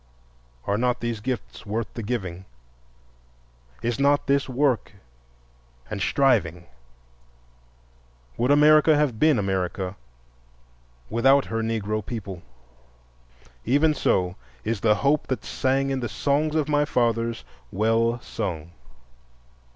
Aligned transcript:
Are 0.65 0.79
not 0.79 0.99
these 0.99 1.19
gifts 1.19 1.63
worth 1.63 1.93
the 1.93 2.01
giving? 2.01 2.45
Is 3.83 3.99
not 3.99 4.25
this 4.25 4.49
work 4.49 4.93
and 5.91 6.01
striving? 6.01 6.65
Would 8.35 8.49
America 8.49 8.95
have 8.97 9.19
been 9.19 9.37
America 9.37 9.95
without 11.11 11.45
her 11.45 11.61
Negro 11.61 12.03
people? 12.03 12.41
Even 13.63 13.93
so 13.93 14.35
is 14.63 14.79
the 14.79 14.95
hope 14.95 15.27
that 15.27 15.45
sang 15.45 15.91
in 15.91 15.99
the 15.99 16.09
songs 16.09 16.55
of 16.55 16.67
my 16.67 16.83
fathers 16.83 17.43
well 17.71 18.19
sung. 18.21 18.71